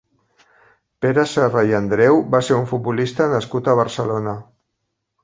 [1.05, 4.35] Pere Serra i Andreu va ser un futbolista nascut a Barcelona.